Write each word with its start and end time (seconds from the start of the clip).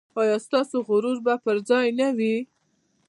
ایا 0.21 0.37
ستاسو 0.45 0.77
غرور 0.87 1.17
به 1.25 1.33
پر 1.43 1.57
ځای 1.69 1.87
نه 1.99 2.07
وي؟ 2.17 2.35